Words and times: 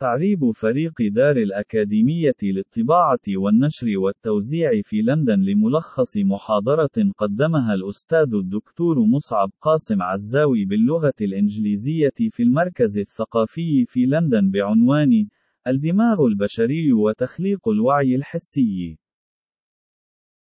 تعريب 0.00 0.50
فريق 0.50 0.92
دار 1.00 1.36
الأكاديمية 1.36 2.34
للطباعة 2.42 3.18
والنشر 3.28 3.98
والتوزيع 3.98 4.82
في 4.84 5.02
لندن 5.02 5.40
لملخص 5.40 6.16
محاضرة 6.16 7.12
قدمها 7.18 7.74
الأستاذ 7.74 8.34
الدكتور 8.34 8.98
مصعب 8.98 9.50
قاسم 9.60 10.02
عزاوي 10.02 10.64
باللغة 10.64 11.12
الإنجليزية 11.20 12.12
في 12.30 12.42
المركز 12.42 12.98
الثقافي 12.98 13.84
في 13.84 14.06
لندن 14.06 14.50
بعنوان 14.50 15.28
الدماغ 15.66 16.26
البشري 16.26 16.92
وتخليق 16.92 17.68
الوعي 17.68 18.14
الحسي. 18.14 18.98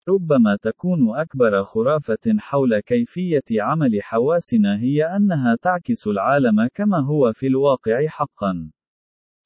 ربما 0.08 0.56
تكون 0.62 1.18
أكبر 1.18 1.62
خرافة 1.62 2.36
حول 2.38 2.80
كيفية 2.80 3.42
عمل 3.52 4.02
حواسنا 4.02 4.80
هي 4.80 5.04
أنها 5.04 5.56
تعكس 5.62 6.06
العالم 6.06 6.68
كما 6.74 6.98
هو 6.98 7.32
في 7.32 7.46
الواقع 7.46 8.06
حقًا. 8.06 8.70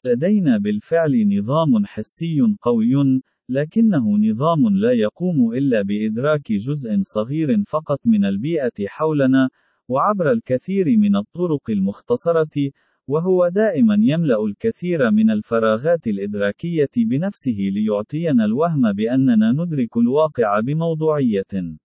لدينا 0.05 0.59
بالفعل 0.59 1.39
نظام 1.39 1.87
حسي 1.87 2.41
قوي، 2.63 3.21
لكنه 3.49 4.17
نظام 4.19 4.69
لا 4.77 4.93
يقوم 4.93 5.53
إلا 5.55 5.83
بإدراك 5.83 6.53
جزء 6.53 6.91
صغير 7.03 7.63
فقط 7.67 8.01
من 8.05 8.25
البيئة 8.25 8.87
حولنا، 8.87 9.49
وعبر 9.89 10.33
الكثير 10.33 10.87
من 10.97 11.17
الطرق 11.17 11.71
المختصرة، 11.71 12.71
وهو 13.09 13.49
دائما 13.49 13.97
يملأ 14.01 14.45
الكثير 14.45 15.11
من 15.11 15.31
الفراغات 15.31 16.07
الإدراكية 16.07 16.95
بنفسه 16.97 17.57
ليعطينا 17.59 18.45
الوهم 18.45 18.93
بأننا 18.93 19.53
ندرك 19.53 19.97
الواقع 19.97 20.61
بموضوعية. 20.61 21.77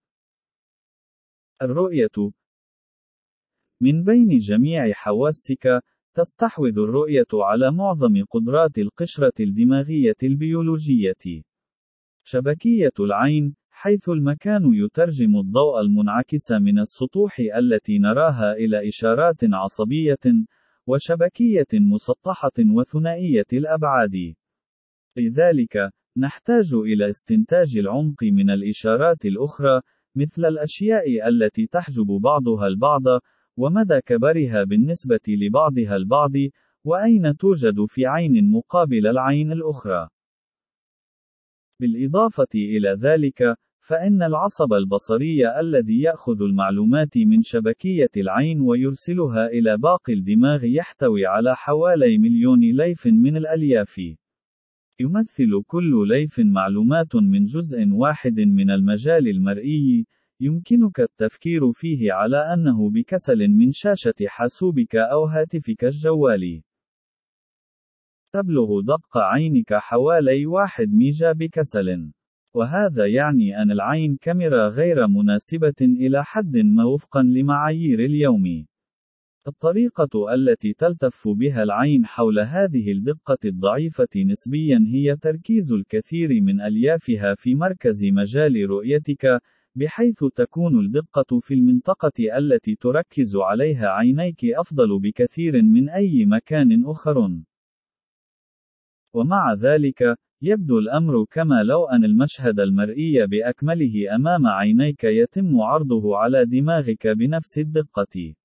الرؤية 1.61 2.31
من 3.81 4.03
بين 4.03 4.38
جميع 4.38 4.91
حواسك، 4.91 5.81
تستحوذ 6.13 6.80
الرؤية 6.80 7.27
على 7.34 7.72
معظم 7.72 8.23
قدرات 8.31 8.77
القشرة 8.77 9.34
الدماغية 9.40 10.16
البيولوجية. 10.23 11.44
شبكية 12.23 12.92
العين، 13.00 13.56
حيث 13.70 14.09
المكان 14.09 14.61
يترجم 14.73 15.39
الضوء 15.39 15.81
المنعكس 15.81 16.52
من 16.52 16.80
السطوح 16.80 17.39
التي 17.58 18.00
نراها 18.00 18.53
إلى 18.53 18.88
إشارات 18.88 19.38
عصبية، 19.44 20.45
وشبكية 20.88 21.67
مسطحة 21.73 22.58
وثنائية 22.59 23.48
الأبعاد. 23.53 24.33
لذلك، 25.17 25.92
نحتاج 26.17 26.73
إلى 26.73 27.09
استنتاج 27.09 27.78
العمق 27.78 28.23
من 28.23 28.50
الإشارات 28.50 29.26
الأخرى، 29.26 29.81
مثل 30.16 30.45
الأشياء 30.45 31.28
التي 31.28 31.67
تحجب 31.67 32.08
بعضها 32.23 32.67
البعض، 32.67 33.03
ومدى 33.59 34.02
كبرها 34.02 34.63
بالنسبة 34.63 35.19
لبعضها 35.27 35.95
البعض، 35.95 36.31
وأين 36.83 37.38
توجد 37.38 37.85
في 37.85 38.05
عين 38.05 38.52
مقابل 38.52 39.07
العين 39.07 39.52
الأخرى. 39.52 40.09
بالإضافة 41.81 42.47
إلى 42.55 42.97
ذلك، 43.02 43.55
فإن 43.80 44.23
العصب 44.23 44.73
البصري 44.73 45.59
الذي 45.59 46.02
يأخذ 46.02 46.41
المعلومات 46.41 47.17
من 47.17 47.41
شبكية 47.41 48.09
العين 48.17 48.61
ويرسلها 48.61 49.47
إلى 49.47 49.77
باقي 49.77 50.13
الدماغ 50.13 50.65
يحتوي 50.65 51.25
على 51.25 51.55
حوالي 51.55 52.17
مليون 52.17 52.59
ليف 52.59 53.07
من 53.07 53.37
الألياف. 53.37 53.97
يمثل 54.99 55.63
كل 55.67 56.07
ليف 56.07 56.39
معلومات 56.39 57.15
من 57.15 57.45
جزء 57.45 57.87
واحد 57.91 58.39
من 58.39 58.71
المجال 58.71 59.27
المرئي، 59.27 60.05
يمكنك 60.42 61.00
التفكير 61.00 61.72
فيه 61.73 62.14
على 62.14 62.38
أنه 62.38 62.90
بكسل 62.90 63.48
من 63.48 63.72
شاشة 63.72 64.14
حاسوبك 64.28 64.95
أو 64.95 65.26
هاتفك 65.26 65.84
الجوال. 65.83 66.64
تبلغ 68.34 68.82
دقة 68.81 69.17
عينك 69.17 69.73
حوالي 69.73 70.45
1 70.45 70.90
ميجا 70.90 71.32
بكسل. 71.32 72.12
وهذا 72.56 73.06
يعني 73.06 73.62
أن 73.62 73.72
العين 73.72 74.17
كاميرا 74.22 74.70
غير 74.70 75.08
مناسبة 75.08 75.80
إلى 75.82 76.23
حد 76.23 76.58
ما 76.58 76.86
وفقا 76.86 77.23
لمعايير 77.23 77.99
اليوم. 77.99 78.66
الطريقة 79.48 80.33
التي 80.33 80.73
تلتف 80.73 81.28
بها 81.28 81.64
العين 81.64 82.05
حول 82.05 82.39
هذه 82.39 82.92
الدقة 82.92 83.38
الضعيفة 83.45 84.08
نسبيا 84.26 84.80
هي 84.94 85.16
تركيز 85.16 85.72
الكثير 85.72 86.30
من 86.42 86.61
أليافها 86.61 87.36
في 87.36 87.55
مركز 87.55 88.05
مجال 88.05 88.70
رؤيتك، 88.70 89.26
بحيث 89.80 90.23
تكون 90.36 90.80
الدقة 90.80 91.40
في 91.40 91.54
المنطقة 91.54 92.38
التي 92.38 92.76
تركز 92.76 93.36
عليها 93.36 93.88
عينيك 93.88 94.45
أفضل 94.45 95.00
بكثير 95.00 95.62
من 95.62 95.90
أي 95.90 96.26
مكان 96.26 96.86
آخر. 96.86 97.30
ومع 99.14 99.54
ذلك، 99.54 100.04
يبدو 100.42 100.80
الأمر 100.80 101.26
كما 101.32 101.64
لو 101.64 101.86
أن 101.86 102.04
المشهد 102.04 102.60
المرئي 102.60 103.28
بأكمله 103.28 104.16
أمام 104.16 104.48
عينيك 104.48 105.04
يتم 105.04 105.62
عرضه 105.62 106.17
على 106.17 106.46
دماغك 106.46 107.08
بنفس 107.08 107.58
الدقة. 107.58 108.36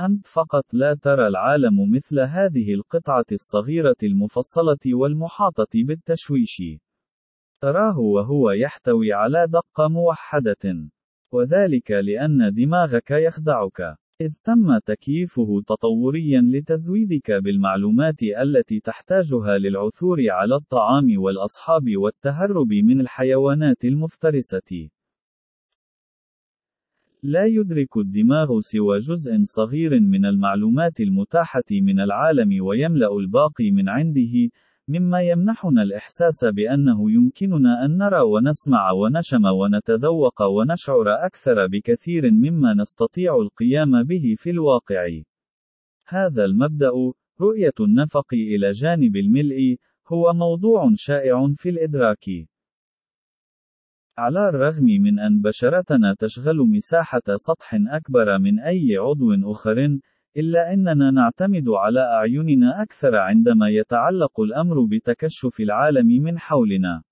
أنت 0.00 0.26
فقط 0.26 0.74
لا 0.74 0.94
ترى 0.94 1.28
العالم 1.28 1.92
مثل 1.96 2.20
هذه 2.20 2.74
القطعة 2.74 3.26
الصغيرة 3.32 4.00
المفصلة 4.02 4.94
والمحاطة 4.94 5.72
بالتشويش. 5.74 6.62
تراه 7.62 7.98
وهو 7.98 8.50
يحتوي 8.50 9.12
على 9.12 9.46
دقة 9.46 9.88
موحدة. 9.88 10.90
وذلك 11.32 11.90
لأن 11.90 12.54
دماغك 12.54 13.10
يخدعك. 13.10 13.80
إذ 14.20 14.32
تم 14.44 14.78
تكييفه 14.86 15.62
تطوريا 15.66 16.40
لتزويدك 16.40 17.30
بالمعلومات 17.30 18.22
التي 18.22 18.80
تحتاجها 18.80 19.58
للعثور 19.58 20.18
على 20.30 20.54
الطعام 20.54 21.06
والأصحاب 21.16 21.96
والتهرب 21.96 22.72
من 22.72 23.00
الحيوانات 23.00 23.84
المفترسة. 23.84 24.88
لا 27.22 27.46
يدرك 27.46 27.96
الدماغ 27.96 28.60
سوى 28.60 28.98
جزء 28.98 29.32
صغير 29.44 30.00
من 30.00 30.24
المعلومات 30.24 31.00
المتاحة 31.00 31.70
من 31.70 32.00
العالم 32.00 32.64
ويملأ 32.64 33.16
الباقي 33.16 33.70
من 33.70 33.88
عنده، 33.88 34.48
مما 34.92 35.20
يمنحنا 35.20 35.82
الإحساس 35.82 36.44
بأنه 36.44 37.10
يمكننا 37.10 37.84
أن 37.84 37.98
نرى 37.98 38.20
ونسمع 38.20 38.90
ونشم 38.90 39.44
ونتذوق 39.44 40.42
ونشعر 40.42 41.26
أكثر 41.26 41.66
بكثير 41.66 42.30
مما 42.30 42.74
نستطيع 42.74 43.36
القيام 43.36 44.02
به 44.02 44.34
في 44.38 44.50
الواقع. 44.50 45.08
هذا 46.08 46.44
المبدأ، 46.44 46.90
رؤية 47.40 47.78
النفق 47.80 48.34
إلى 48.34 48.70
جانب 48.70 49.16
الملء، 49.16 49.76
هو 50.12 50.32
موضوع 50.32 50.90
شائع 50.94 51.52
في 51.56 51.68
الإدراك. 51.68 52.24
على 54.18 54.48
الرغم 54.48 54.84
من 54.84 55.18
أن 55.18 55.40
بشرتنا 55.40 56.14
تشغل 56.18 56.56
مساحة 56.56 57.22
سطح 57.36 57.74
أكبر 57.74 58.38
من 58.38 58.60
أي 58.60 58.96
عضو 58.96 59.50
آخر، 59.52 59.98
إلا 60.36 60.72
أننا 60.72 61.10
نعتمد 61.10 61.68
على 61.68 62.00
أعيننا 62.00 62.82
أكثر 62.82 63.16
عندما 63.16 63.68
يتعلق 63.68 64.40
الأمر 64.40 64.84
بتكشف 64.84 65.60
العالم 65.60 66.06
من 66.06 66.38
حولنا. 66.38 67.02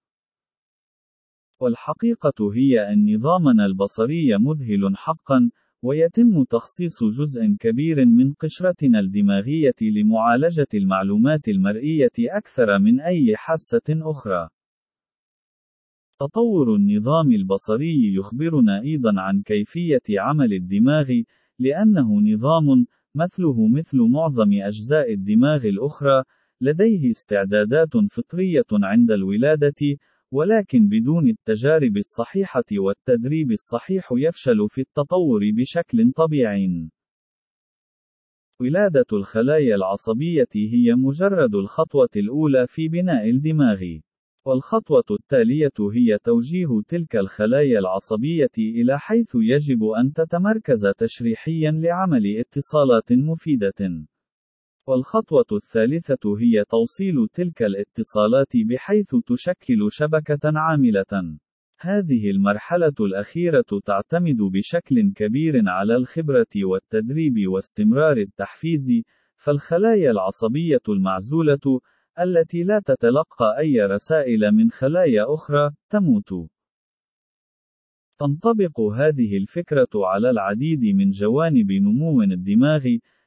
والحقيقة 1.61 2.53
هي 2.55 2.93
أن 2.93 3.15
نظامنا 3.15 3.67
البصري 3.67 4.39
مذهل 4.39 4.97
حقًا، 4.97 5.51
ويتم 5.83 6.45
تخصيص 6.51 7.05
جزء 7.05 7.57
كبير 7.61 8.07
من 8.07 8.35
قشرتنا 8.35 9.01
الدماغية 9.01 9.75
لمعالجة 9.83 10.69
المعلومات 10.75 11.49
المرئية 11.49 12.17
أكثر 12.19 12.79
من 12.79 13.01
أي 13.01 13.37
حاسة 13.37 13.89
أخرى. 13.89 14.49
تطور 16.21 16.75
النظام 16.75 17.33
البصري 17.33 18.15
يخبرنا 18.15 18.81
أيضًا 18.81 19.21
عن 19.21 19.43
كيفية 19.43 20.03
عمل 20.11 20.53
الدماغ، 20.53 21.13
لأنه 21.59 22.21
نظام 22.21 22.87
مثله 23.19 23.69
مثل 23.69 23.99
معظم 23.99 24.53
أجزاء 24.53 25.13
الدماغ 25.13 25.67
الأخرى، 25.67 26.25
لديه 26.61 27.11
استعدادات 27.11 27.97
فطرية 28.11 28.67
عند 28.73 29.11
الولادة، 29.11 29.99
ولكن 30.33 30.89
بدون 30.89 31.29
التجارب 31.29 31.97
الصحيحة 31.97 32.65
والتدريب 32.73 33.53
الصحيح 33.53 34.09
يفشل 34.13 34.69
في 34.69 34.81
التطور 34.81 35.41
بشكل 35.51 36.13
طبيعي. 36.13 36.91
ولادة 38.61 39.07
الخلايا 39.13 39.75
العصبية 39.75 40.49
هي 40.55 40.95
مجرد 40.95 41.55
الخطوة 41.55 42.09
الأولى 42.17 42.67
في 42.67 42.89
بناء 42.89 43.31
الدماغ. 43.31 43.99
والخطوة 44.49 45.05
التالية 45.11 45.79
هي 45.93 46.19
توجيه 46.25 46.69
تلك 46.89 47.17
الخلايا 47.17 47.79
العصبية 47.79 48.57
إلى 48.59 48.99
حيث 48.99 49.31
يجب 49.35 49.85
أن 49.85 50.13
تتمركز 50.13 50.83
تشريحيًا 50.99 51.71
لعمل 51.71 52.41
اتصالات 52.41 53.13
مفيدة. 53.13 54.07
والخطوة 54.87 55.47
الثالثة 55.53 56.39
هي 56.39 56.65
توصيل 56.65 57.29
تلك 57.33 57.63
الاتصالات 57.63 58.53
بحيث 58.57 59.11
تشكل 59.27 59.79
شبكة 59.91 60.45
عاملة. 60.45 61.39
هذه 61.81 62.31
المرحلة 62.31 62.97
الأخيرة 63.01 63.71
تعتمد 63.85 64.39
بشكل 64.53 65.13
كبير 65.17 65.55
على 65.67 65.97
الخبرة 65.97 66.55
والتدريب 66.65 67.49
واستمرار 67.49 68.17
التحفيز، 68.17 68.89
فالخلايا 69.37 70.11
العصبية 70.11 70.87
المعزولة، 70.89 71.81
التي 72.21 72.63
لا 72.63 72.81
تتلقى 72.85 73.59
أي 73.59 73.81
رسائل 73.81 74.53
من 74.53 74.71
خلايا 74.71 75.35
أخرى، 75.35 75.71
تموت. 75.91 76.51
تنطبق 78.19 78.81
هذه 78.81 79.37
الفكرة 79.37 79.89
على 79.95 80.31
العديد 80.31 80.85
من 80.85 81.11
جوانب 81.11 81.73
نمو 81.73 82.23
الدماغ، 82.23 82.87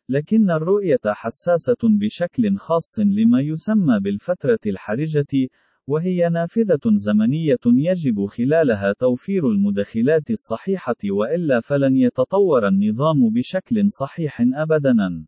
لكن 0.09 0.51
الرؤية 0.51 0.99
حساسة 1.05 1.77
بشكل 1.83 2.57
خاص 2.57 2.99
لما 2.99 3.41
يسمى 3.41 3.99
بالفترة 3.99 4.59
الحرجة، 4.65 5.47
وهي 5.88 6.29
نافذة 6.29 6.79
زمنية 6.95 7.63
يجب 7.65 8.25
خلالها 8.25 8.93
توفير 8.99 9.47
المدخلات 9.47 10.31
الصحيحة 10.31 11.01
وإلا 11.11 11.61
فلن 11.61 11.97
يتطور 11.97 12.67
النظام 12.67 13.29
بشكل 13.33 13.91
صحيح 13.91 14.41
أبدًا. 14.41 15.25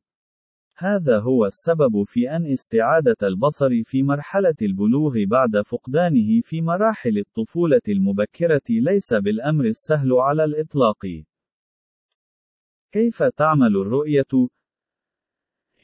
هذا 0.78 1.20
هو 1.20 1.46
السبب 1.46 2.04
في 2.06 2.30
أن 2.30 2.46
استعادة 2.46 3.16
البصر 3.24 3.70
في 3.84 4.04
مرحلة 4.04 4.56
البلوغ 4.62 5.14
بعد 5.28 5.62
فقدانه 5.66 6.42
في 6.44 6.62
مراحل 6.62 7.18
الطفولة 7.18 7.82
المبكرة 7.90 8.62
ليس 8.70 9.14
بالأمر 9.14 9.66
السهل 9.66 10.14
على 10.14 10.44
الإطلاق. 10.44 11.06
كيف 12.92 13.24
تعمل 13.24 13.78
الرؤية؟ 13.78 14.50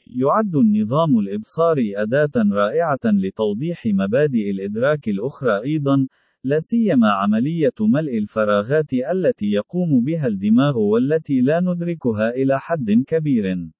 يعد 0.06 0.56
النظام 0.56 1.18
الإبصاري 1.18 2.02
أداة 2.02 2.32
رائعة 2.52 3.04
لتوضيح 3.04 3.86
مبادئ 3.86 4.50
الإدراك 4.50 5.08
الأخرى 5.08 5.62
أيضًا، 5.64 6.06
لا 6.44 6.60
سيما 6.60 7.10
عملية 7.12 7.78
ملء 7.80 8.18
الفراغات 8.18 8.92
التي 8.92 9.46
يقوم 9.46 10.04
بها 10.04 10.26
الدماغ 10.26 10.78
والتي 10.78 11.40
لا 11.40 11.60
ندركها 11.60 12.30
إلى 12.30 12.60
حد 12.60 12.90
كبير. 13.06 13.70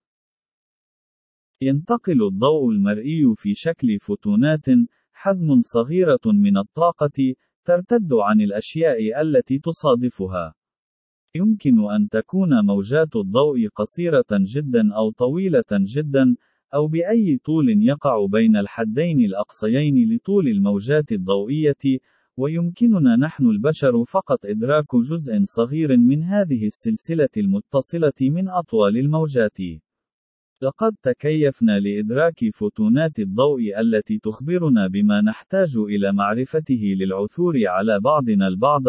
ينتقل 1.63 2.27
الضوء 2.27 2.71
المرئي 2.71 3.35
في 3.37 3.55
شكل 3.55 3.99
فوتونات، 4.01 4.67
حزم 5.13 5.61
صغيرة 5.61 6.21
من 6.27 6.57
الطاقة، 6.59 7.35
ترتد 7.65 8.13
عن 8.13 8.41
الأشياء 8.41 9.23
التي 9.23 9.59
تصادفها. 9.59 10.55
يمكن 11.35 11.91
أن 11.91 12.09
تكون 12.09 12.49
موجات 12.67 13.17
الضوء 13.17 13.69
قصيرة 13.75 14.25
جدا 14.33 14.95
أو 14.95 15.11
طويلة 15.11 15.71
جدا، 15.73 16.37
أو 16.75 16.89
بأي 16.89 17.39
طول 17.45 17.67
يقع 17.69 18.27
بين 18.27 18.57
الحدين 18.57 19.21
الأقصيين 19.21 20.15
لطول 20.15 20.49
الموجات 20.49 21.13
الضوئية، 21.13 22.01
ويمكننا 22.37 23.17
نحن 23.17 23.47
البشر 23.47 24.05
فقط 24.05 24.47
إدراك 24.47 24.97
جزء 25.11 25.33
صغير 25.45 25.97
من 25.97 26.23
هذه 26.23 26.67
السلسلة 26.67 27.35
المتصلة 27.37 28.21
من 28.21 28.49
أطوال 28.49 28.97
الموجات. 28.97 29.59
لقد 30.63 30.97
تكيفنا 31.03 31.81
لإدراك 31.81 32.51
فوتونات 32.55 33.19
الضوء 33.19 33.81
التي 33.81 34.19
تخبرنا 34.19 34.87
بما 34.89 35.21
نحتاج 35.21 35.77
إلى 35.77 36.13
معرفته 36.13 36.95
للعثور 36.99 37.55
على 37.67 38.01
بعضنا 38.01 38.49
البعض، 38.49 38.83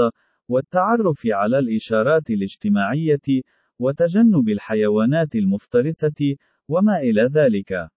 والتعرف 0.49 1.21
على 1.25 1.59
الإشارات 1.59 2.29
الاجتماعية، 2.29 3.41
وتجنب 3.79 4.49
الحيوانات 4.49 5.35
المفترسة، 5.35 6.35
وما 6.67 6.99
إلى 6.99 7.21
ذلك. 7.21 7.89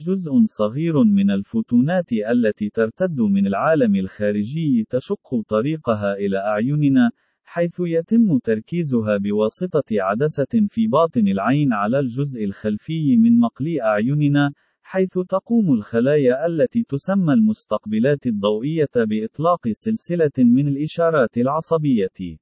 جزء 0.00 0.30
صغير 0.46 1.04
من 1.04 1.30
الفوتونات 1.30 2.12
التي 2.12 2.70
ترتد 2.70 3.20
من 3.20 3.46
العالم 3.46 3.96
الخارجي 3.96 4.86
تشق 4.90 5.42
طريقها 5.48 6.14
إلى 6.14 6.38
أعيننا، 6.38 7.10
حيث 7.54 7.80
يتم 7.80 8.38
تركيزها 8.44 9.16
بواسطة 9.16 9.84
عدسة 9.92 10.66
في 10.68 10.86
باطن 10.86 11.28
العين 11.28 11.72
على 11.72 12.00
الجزء 12.00 12.44
الخلفي 12.44 13.16
من 13.16 13.40
مقلي 13.40 13.82
أعيننا، 13.82 14.52
حيث 14.82 15.18
تقوم 15.28 15.74
الخلايا 15.74 16.46
التي 16.46 16.84
تسمى 16.88 17.32
المستقبلات 17.34 18.26
الضوئية 18.26 18.94
بإطلاق 18.96 19.68
سلسلة 19.70 20.30
من 20.38 20.68
الإشارات 20.68 21.38
العصبية. 21.38 22.38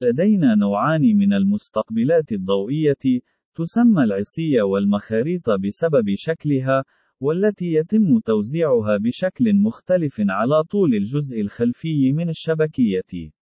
لدينا 0.00 0.54
نوعان 0.54 1.02
من 1.02 1.32
المستقبلات 1.32 2.32
الضوئية، 2.32 3.20
تسمى 3.54 4.04
العصية 4.04 4.62
والمخاريط 4.62 5.50
بسبب 5.50 6.14
شكلها، 6.14 6.84
والتي 7.20 7.66
يتم 7.66 8.20
توزيعها 8.24 8.96
بشكل 8.96 9.56
مختلف 9.56 10.16
على 10.20 10.62
طول 10.62 10.94
الجزء 10.94 11.40
الخلفي 11.40 12.12
من 12.12 12.28
الشبكية. 12.28 13.35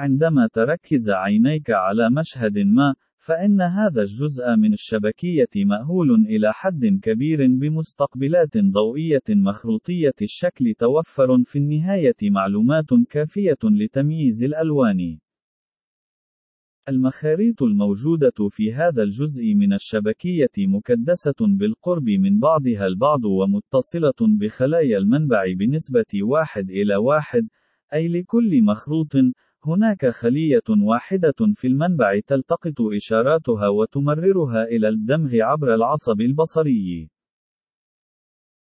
عندما 0.00 0.48
تركز 0.52 1.10
عينيك 1.10 1.70
على 1.70 2.10
مشهد 2.10 2.58
ما، 2.58 2.94
فإن 3.18 3.60
هذا 3.60 4.02
الجزء 4.02 4.56
من 4.56 4.72
الشبكية 4.72 5.54
مأهول 5.56 6.10
إلى 6.10 6.52
حد 6.52 7.00
كبير 7.02 7.46
بمستقبلات 7.46 8.58
ضوئية 8.58 9.28
مخروطية 9.28 10.14
الشكل 10.22 10.74
توفر 10.78 11.44
في 11.44 11.58
النهاية 11.58 12.16
معلومات 12.22 12.86
كافية 13.10 13.58
لتمييز 13.64 14.42
الألوان. 14.42 15.18
المخاريط 16.88 17.62
الموجودة 17.62 18.48
في 18.50 18.72
هذا 18.72 19.02
الجزء 19.02 19.54
من 19.54 19.72
الشبكية 19.72 20.56
مكدسة 20.58 21.40
بالقرب 21.40 22.08
من 22.08 22.38
بعضها 22.38 22.86
البعض 22.86 23.24
ومتصلة 23.24 24.38
بخلايا 24.40 24.98
المنبع 24.98 25.44
بنسبة 25.58 26.22
واحد 26.22 26.70
إلى 26.70 26.96
واحد، 26.96 27.48
أي 27.94 28.08
لكل 28.08 28.62
مخروط، 28.62 29.12
هناك 29.66 30.06
خلية 30.06 30.62
واحدة 30.68 31.34
في 31.54 31.66
المنبع 31.66 32.20
تلتقط 32.26 32.80
إشاراتها 32.96 33.68
وتمررها 33.68 34.64
إلى 34.64 34.88
الدمغ 34.88 35.36
عبر 35.40 35.74
العصب 35.74 36.20
البصري. 36.20 37.10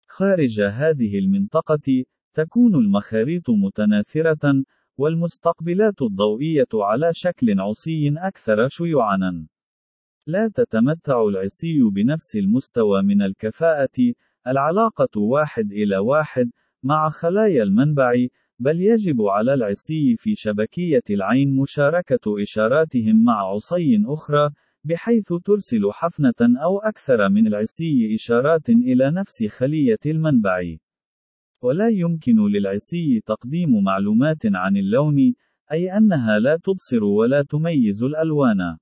خارج 0.08 0.60
هذه 0.60 1.18
المنطقة، 1.18 2.04
تكون 2.34 2.74
المخاريط 2.74 3.50
متناثرة، 3.50 4.64
والمستقبلات 4.98 6.02
الضوئية 6.02 6.68
على 6.74 7.10
شكل 7.12 7.60
عصي 7.60 8.14
أكثر 8.18 8.68
شيوعًا. 8.68 9.46
لا 10.26 10.50
تتمتع 10.54 11.22
العصي 11.22 11.80
بنفس 11.94 12.36
المستوى 12.36 13.02
من 13.02 13.22
الكفاءة، 13.22 14.14
العلاقة 14.46 15.20
واحد 15.20 15.72
إلى 15.72 15.98
واحد، 15.98 16.50
مع 16.82 17.10
خلايا 17.10 17.62
المنبع، 17.62 18.12
بل 18.62 18.80
يجب 18.80 19.22
على 19.22 19.54
العصي 19.54 20.16
في 20.16 20.34
شبكية 20.34 21.02
العين 21.10 21.56
مشاركة 21.56 22.42
إشاراتهم 22.42 23.24
مع 23.24 23.54
عصي 23.54 24.02
أخرى، 24.06 24.50
بحيث 24.84 25.32
ترسل 25.44 25.92
حفنة 25.92 26.60
أو 26.62 26.78
أكثر 26.78 27.28
من 27.28 27.46
العصي 27.46 28.14
إشارات 28.14 28.68
إلى 28.68 29.10
نفس 29.10 29.44
خلية 29.44 29.98
المنبع. 30.06 30.76
ولا 31.62 31.88
يمكن 31.88 32.46
للعصي 32.48 33.20
تقديم 33.26 33.84
معلومات 33.84 34.46
عن 34.46 34.76
اللون، 34.76 35.34
أي 35.72 35.96
أنها 35.96 36.38
لا 36.38 36.56
تبصر 36.56 37.04
ولا 37.04 37.42
تميز 37.42 38.02
الألوان. 38.02 38.76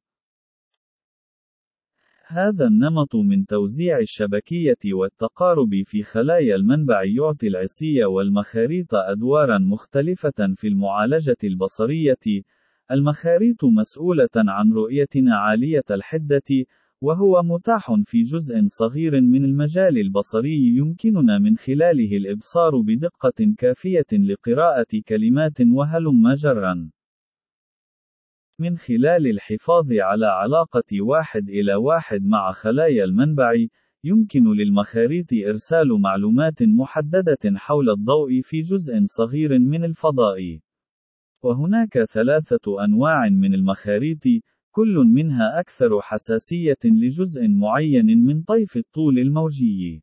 هذا 2.31 2.67
النمط 2.67 3.17
من 3.17 3.47
توزيع 3.47 3.99
الشبكية 3.99 4.79
والتقارب 4.93 5.83
في 5.85 6.03
خلايا 6.03 6.57
المنبع 6.57 7.05
يعطي 7.05 7.49
العصي 7.49 8.05
والمخاريط 8.05 8.95
أدوارًا 8.95 9.59
مختلفة 9.59 10.55
في 10.57 10.69
المعالجة 10.69 11.37
البصرية. 11.45 12.43
المخاريط 12.91 13.65
مسؤولة 13.65 14.29
عن 14.37 14.73
رؤيتنا 14.73 15.37
عالية 15.37 15.85
الحدة، 15.91 16.67
وهو 17.01 17.43
متاح 17.43 17.95
في 18.05 18.23
جزء 18.23 18.67
صغير 18.67 19.21
من 19.21 19.45
المجال 19.45 19.99
البصري 19.99 20.77
يمكننا 20.77 21.39
من 21.39 21.57
خلاله 21.57 22.17
الإبصار 22.17 22.81
بدقة 22.81 23.55
كافية 23.59 24.13
لقراءة 24.13 25.03
كلمات 25.09 25.61
وهلم 25.61 26.35
جرًا. 26.35 26.91
من 28.61 28.77
خلال 28.77 29.27
الحفاظ 29.27 29.93
على 29.93 30.27
علاقة 30.27 31.01
واحد 31.01 31.49
إلى 31.49 31.75
واحد 31.75 32.23
مع 32.23 32.53
خلايا 32.53 33.05
المنبع، 33.05 33.53
يمكن 34.05 34.53
للمخاريط 34.53 35.27
إرسال 35.33 36.01
معلومات 36.01 36.63
محددة 36.63 37.39
حول 37.57 37.91
الضوء 37.91 38.41
في 38.43 38.61
جزء 38.61 38.93
صغير 39.05 39.59
من 39.59 39.85
الفضاء. 39.85 40.59
وهناك 41.43 42.05
ثلاثة 42.05 42.85
أنواع 42.85 43.29
من 43.29 43.55
المخاريط، 43.55 44.23
كل 44.71 44.95
منها 45.15 45.61
أكثر 45.61 46.01
حساسية 46.01 46.83
لجزء 46.85 47.49
معين 47.49 48.07
من 48.07 48.43
طيف 48.43 48.77
الطول 48.77 49.19
الموجي. 49.19 50.03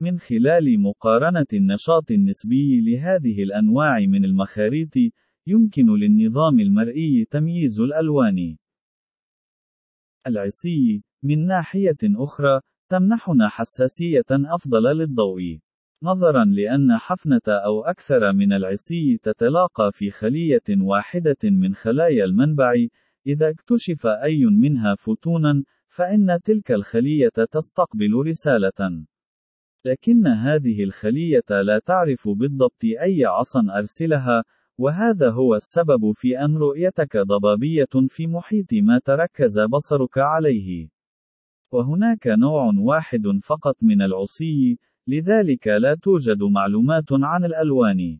من 0.00 0.18
خلال 0.18 0.80
مقارنة 0.80 1.46
النشاط 1.52 2.10
النسبي 2.10 2.80
لهذه 2.80 3.42
الأنواع 3.42 3.98
من 3.98 4.24
المخاريط، 4.24 4.94
يمكن 5.48 5.86
للنظام 5.86 6.60
المرئي 6.60 7.24
تمييز 7.30 7.80
الألوان. 7.80 8.56
العصي، 10.26 11.02
من 11.22 11.46
ناحية 11.46 11.96
أخرى، 12.04 12.60
تمنحنا 12.90 13.48
حساسية 13.48 14.24
أفضل 14.30 14.82
للضوء. 14.82 15.58
نظرا 16.02 16.44
لأن 16.44 16.96
حفنة 16.98 17.40
أو 17.48 17.84
أكثر 17.84 18.32
من 18.32 18.52
العصي 18.52 19.18
تتلاقى 19.22 19.90
في 19.92 20.10
خلية 20.10 20.68
واحدة 20.80 21.36
من 21.44 21.74
خلايا 21.74 22.24
المنبع، 22.24 22.74
إذا 23.26 23.50
اكتشف 23.50 24.06
أي 24.06 24.44
منها 24.44 24.94
فوتونا، 24.94 25.62
فإن 25.88 26.38
تلك 26.44 26.72
الخلية 26.72 27.32
تستقبل 27.50 28.26
رسالة. 28.26 29.06
لكن 29.84 30.26
هذه 30.26 30.84
الخلية 30.84 31.50
لا 31.50 31.78
تعرف 31.78 32.28
بالضبط 32.28 32.84
أي 32.84 33.24
عصا 33.24 33.60
أرسلها، 33.78 34.44
وهذا 34.78 35.30
هو 35.30 35.54
السبب 35.54 36.12
في 36.14 36.38
أن 36.38 36.56
رؤيتك 36.56 37.16
ضبابية 37.16 38.08
في 38.08 38.26
محيط 38.26 38.72
ما 38.72 38.98
تركز 38.98 39.60
بصرك 39.60 40.18
عليه. 40.18 40.88
وهناك 41.72 42.26
نوع 42.26 42.72
واحد 42.78 43.22
فقط 43.42 43.76
من 43.82 44.02
العصي، 44.02 44.78
لذلك 45.06 45.68
لا 45.68 45.94
توجد 46.02 46.42
معلومات 46.42 47.04
عن 47.10 47.44
الألوان. 47.44 48.18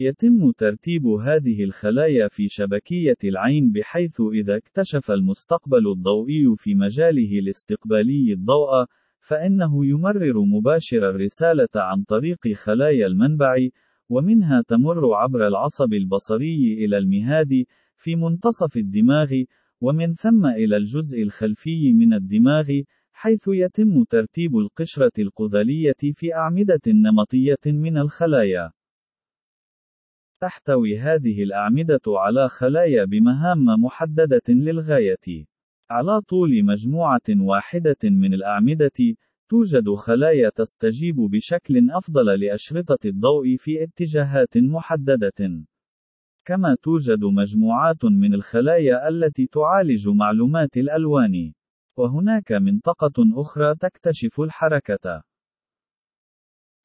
يتم 0.00 0.52
ترتيب 0.58 1.06
هذه 1.06 1.64
الخلايا 1.64 2.28
في 2.28 2.48
شبكية 2.48 3.16
العين 3.24 3.72
بحيث 3.72 4.20
إذا 4.20 4.56
اكتشف 4.56 5.10
المستقبل 5.10 5.88
الضوئي 5.92 6.56
في 6.56 6.74
مجاله 6.74 7.38
الاستقبالي 7.38 8.32
الضوء، 8.32 8.86
فإنه 9.20 9.86
يمرر 9.86 10.40
مباشر 10.40 11.10
الرسالة 11.10 11.68
عن 11.76 12.02
طريق 12.02 12.48
خلايا 12.54 13.06
المنبع، 13.06 13.56
ومنها 14.08 14.62
تمر 14.68 15.14
عبر 15.14 15.46
العصب 15.46 15.92
البصري 15.92 16.84
إلى 16.84 16.98
المهاد، 16.98 17.64
في 17.96 18.16
منتصف 18.16 18.76
الدماغ، 18.76 19.32
ومن 19.80 20.14
ثم 20.14 20.46
إلى 20.46 20.76
الجزء 20.76 21.22
الخلفي 21.22 21.92
من 21.92 22.14
الدماغ، 22.14 22.70
حيث 23.12 23.48
يتم 23.48 24.04
ترتيب 24.10 24.56
القشرة 24.56 25.12
القذلية 25.18 26.12
في 26.14 26.34
أعمدة 26.34 26.80
نمطية 26.86 27.64
من 27.66 27.98
الخلايا. 27.98 28.72
تحتوي 30.40 30.98
هذه 30.98 31.42
الأعمدة 31.42 32.00
على 32.06 32.48
خلايا 32.48 33.04
بمهام 33.04 33.64
محددة 33.84 34.42
للغاية. 34.48 35.46
على 35.90 36.20
طول 36.20 36.64
مجموعة 36.64 37.28
واحدة 37.28 37.96
من 38.04 38.34
الأعمدة، 38.34 39.16
توجد 39.48 39.90
خلايا 39.90 40.50
تستجيب 40.54 41.16
بشكل 41.16 41.90
أفضل 41.90 42.40
لأشرطة 42.40 42.98
الضوء 43.04 43.56
في 43.56 43.84
اتجاهات 43.84 44.56
محددة. 44.56 45.66
كما 46.44 46.76
توجد 46.82 47.24
مجموعات 47.24 48.04
من 48.04 48.34
الخلايا 48.34 49.08
التي 49.08 49.46
تعالج 49.46 50.08
معلومات 50.08 50.76
الألوان. 50.76 51.52
وهناك 51.98 52.52
منطقة 52.52 53.14
أخرى 53.36 53.74
تكتشف 53.74 54.40
الحركة. 54.40 55.22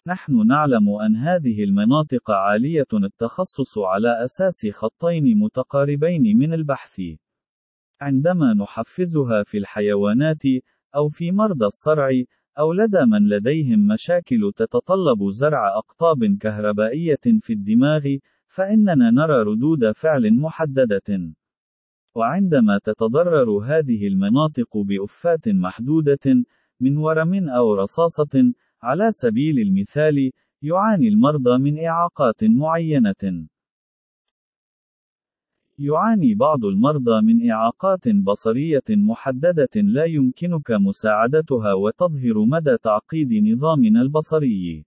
نحن 0.08 0.48
نعلم 0.48 0.90
أن 1.06 1.16
هذه 1.16 1.64
المناطق 1.64 2.32
عالية 2.32 2.88
التخصص 2.94 3.78
على 3.78 4.24
أساس 4.24 4.68
خطين 4.74 5.40
متقاربين 5.40 6.38
من 6.38 6.54
البحث. 6.54 7.02
عندما 8.02 8.54
نحفزها 8.54 9.44
في 9.44 9.58
الحيوانات، 9.58 10.44
أو 10.96 11.10
في 11.10 11.32
مرضى 11.32 11.66
الصرع، 11.66 12.10
أو 12.62 12.74
لدى 12.74 13.06
من 13.06 13.30
لديهم 13.30 13.88
مشاكل 13.88 14.52
تتطلب 14.56 15.30
زرع 15.32 15.78
أقطاب 15.78 16.38
كهربائية 16.40 17.26
في 17.42 17.54
الدماغ، 17.54 18.04
فإننا 18.48 19.12
نرى 19.12 19.44
ردود 19.44 19.92
فعل 19.92 20.34
محددة. 20.42 21.34
وعندما 22.16 22.80
تتضرر 22.84 23.50
هذه 23.50 24.08
المناطق 24.08 24.78
بأفات 24.78 25.48
محدودة، 25.48 26.46
من 26.80 26.98
ورم 26.98 27.50
أو 27.50 27.74
رصاصة، 27.74 28.54
على 28.84 29.12
سبيل 29.12 29.60
المثال، 29.60 30.32
يعاني 30.62 31.08
المرضى 31.08 31.58
من 31.58 31.86
إعاقات 31.86 32.44
معينة. 32.44 33.48
يعاني 35.80 36.36
بعض 36.36 36.66
المرضى 36.66 37.22
من 37.24 37.52
إعاقات 37.52 38.10
بصرية 38.10 38.84
محددة 38.90 39.70
لا 39.76 40.06
يمكنك 40.06 40.72
مساعدتها 40.72 41.74
وتظهر 41.74 42.46
مدى 42.46 42.78
تعقيد 42.78 43.34
نظامنا 43.34 44.02
البصري. 44.02 44.86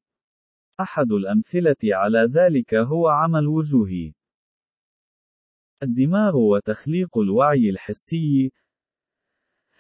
أحد 0.81 1.13
الأمثلة 1.13 1.77
على 1.85 2.19
ذلك 2.19 2.75
هو 2.75 3.09
عمى 3.09 3.39
الوجوه. 3.39 4.13
الدماغ 5.83 6.37
وتخليق 6.37 7.19
الوعي 7.19 7.71
الحسي. 7.71 8.53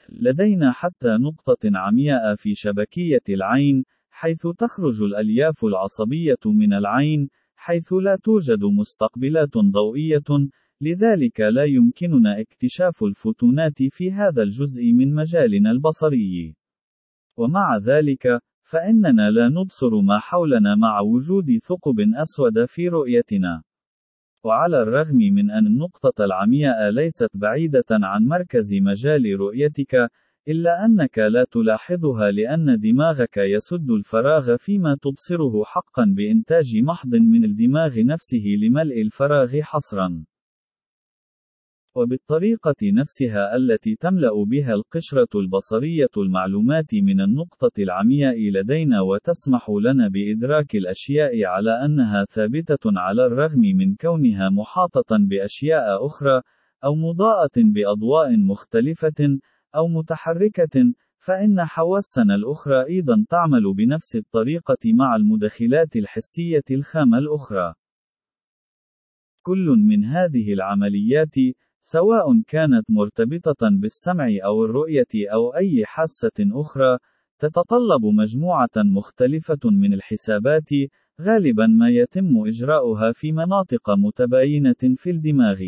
لدينا 0.08 0.73
حتى 0.73 1.08
نقطة 1.08 1.70
عمياء 1.75 2.37
في 2.37 2.54
شبكية 2.54 3.23
العين، 3.28 3.84
حيث 4.11 4.46
تخرج 4.58 5.02
الألياف 5.02 5.64
العصبية 5.64 6.44
من 6.46 6.73
العين، 6.73 7.28
حيث 7.56 7.92
لا 7.92 8.18
توجد 8.23 8.64
مستقبلات 8.64 9.58
ضوئية، 9.58 10.49
لذلك 10.81 11.40
لا 11.40 11.64
يمكننا 11.64 12.40
اكتشاف 12.40 13.02
الفوتونات 13.02 13.83
في 13.90 14.12
هذا 14.12 14.43
الجزء 14.43 14.93
من 14.93 15.14
مجالنا 15.14 15.71
البصري. 15.71 16.57
ومع 17.37 17.78
ذلك، 17.78 18.26
فإننا 18.62 19.31
لا 19.31 19.49
نبصر 19.49 20.00
ما 20.00 20.19
حولنا 20.19 20.75
مع 20.75 21.00
وجود 21.00 21.59
ثقب 21.62 22.00
أسود 22.23 22.64
في 22.64 22.88
رؤيتنا. 22.88 23.62
وعلى 24.45 24.83
الرغم 24.83 25.16
من 25.16 25.50
أن 25.50 25.66
النقطة 25.66 26.25
العمياء 26.25 26.90
ليست 26.90 27.31
بعيدة 27.35 27.85
عن 27.90 28.25
مركز 28.25 28.75
مجال 28.75 29.40
رؤيتك، 29.40 29.95
إلا 30.49 30.85
أنك 30.85 31.19
لا 31.19 31.47
تلاحظها 31.50 32.31
لأن 32.31 32.78
دماغك 32.78 33.37
يسد 33.37 33.90
الفراغ 33.90 34.57
فيما 34.57 34.97
تبصره 35.02 35.64
حقا 35.64 36.04
بإنتاج 36.16 36.76
محض 36.76 37.14
من 37.14 37.45
الدماغ 37.45 37.99
نفسه 37.99 38.45
لملء 38.62 39.02
الفراغ 39.02 39.61
حصرا. 39.61 40.25
وبالطريقة 41.96 42.74
نفسها 42.82 43.56
التي 43.56 43.96
تملأ 43.96 44.44
بها 44.46 44.72
القشرة 44.74 45.28
البصرية 45.34 46.14
المعلومات 46.16 46.94
من 46.94 47.20
النقطة 47.20 47.70
العمياء 47.78 48.50
لدينا 48.50 49.00
وتسمح 49.00 49.70
لنا 49.70 50.08
بإدراك 50.08 50.74
الأشياء 50.74 51.44
على 51.44 51.84
أنها 51.84 52.24
ثابتة 52.24 52.84
على 52.86 53.26
الرغم 53.26 53.60
من 53.60 53.94
كونها 53.94 54.50
محاطة 54.50 55.16
بأشياء 55.30 56.06
أخرى، 56.06 56.42
أو 56.84 56.94
مضاءة 56.94 57.56
بأضواء 57.56 58.36
مختلفة، 58.36 59.38
أو 59.76 59.88
متحركة، 59.88 60.92
فإن 61.18 61.64
حواسنا 61.64 62.34
الأخرى 62.34 62.86
أيضا 62.86 63.24
تعمل 63.28 63.74
بنفس 63.74 64.16
الطريقة 64.16 64.92
مع 64.94 65.16
المدخلات 65.16 65.96
الحسية 65.96 66.64
الخام 66.70 67.14
الأخرى. 67.14 67.74
كل 69.42 69.66
من 69.88 70.04
هذه 70.04 70.52
العمليات، 70.52 71.34
سواء 71.86 72.42
كانت 72.46 72.84
مرتبطة 72.88 73.68
بالسمع 73.80 74.28
أو 74.44 74.64
الرؤية 74.64 75.12
أو 75.32 75.54
أي 75.54 75.82
حاسة 75.86 76.38
أخرى، 76.40 76.98
تتطلب 77.38 78.04
مجموعة 78.04 78.76
مختلفة 78.76 79.58
من 79.64 79.94
الحسابات، 79.94 80.68
غالبا 81.20 81.66
ما 81.66 81.88
يتم 81.90 82.46
إجراؤها 82.46 83.12
في 83.12 83.32
مناطق 83.32 83.90
متباينة 83.90 84.82
في 84.96 85.10
الدماغ. 85.10 85.60